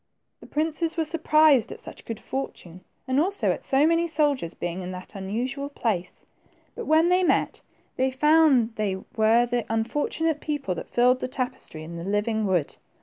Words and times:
The 0.39 0.47
princes 0.47 0.97
were 0.97 1.05
surprised 1.05 1.71
at 1.71 1.79
such 1.79 2.05
good 2.05 2.19
fortune, 2.19 2.81
and 3.07 3.19
also 3.19 3.51
at 3.51 3.61
so 3.61 3.85
many 3.85 4.07
soldiers 4.07 4.55
being 4.55 4.81
in 4.81 4.89
that 4.93 5.13
unusual 5.13 5.69
place; 5.69 6.25
but 6.73 6.87
when 6.87 7.09
they 7.09 7.21
met, 7.21 7.61
they 7.97 8.09
found 8.09 8.73
they 8.77 8.95
were 9.15 9.45
the 9.45 9.63
unfortunate 9.69 10.39
people 10.41 10.73
that 10.73 10.89
filled 10.89 11.19
the 11.19 11.27
tapestry 11.27 11.83
and 11.83 11.99
the 11.99 12.03
living 12.03 12.47
wood. 12.47 12.77